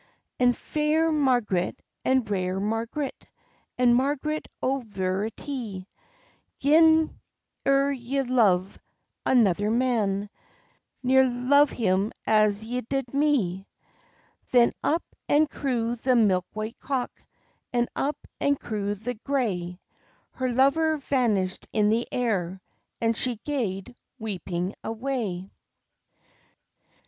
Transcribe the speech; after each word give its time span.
"And 0.39 0.57
fair 0.57 1.11
Marg'ret, 1.11 1.75
and 2.03 2.27
rare 2.27 2.59
Marg'ret, 2.59 3.27
And 3.77 3.95
Marg'ret, 3.95 4.47
o' 4.59 4.79
veritie, 4.79 5.85
Gin 6.57 7.19
ere 7.67 7.91
ye 7.91 8.23
love 8.23 8.79
another 9.27 9.69
man, 9.69 10.31
Ne'er 11.03 11.29
love 11.29 11.69
him 11.69 12.11
as 12.25 12.63
ye 12.63 12.81
did 12.81 13.13
me." 13.13 13.67
Then 14.49 14.73
up 14.83 15.03
and 15.29 15.47
crew 15.47 15.95
the 15.95 16.15
milk 16.15 16.47
white 16.51 16.79
cock, 16.79 17.11
And 17.71 17.87
up 17.95 18.17
and 18.39 18.59
crew 18.59 18.95
the 18.95 19.13
gray; 19.13 19.79
Her 20.31 20.51
lover 20.51 20.97
vanish'd 20.97 21.67
in 21.73 21.91
the 21.91 22.07
air, 22.11 22.59
And 22.99 23.15
she 23.15 23.35
gaed 23.45 23.95
weeping 24.17 24.73
away. 24.83 25.51